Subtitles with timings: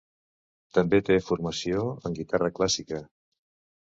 [0.77, 3.03] També té formació en guitarra clàssica.